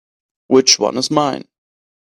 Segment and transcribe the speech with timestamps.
[0.47, 1.47] Which one is mine?